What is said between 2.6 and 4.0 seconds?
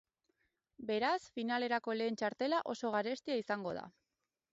oso garestia izango da.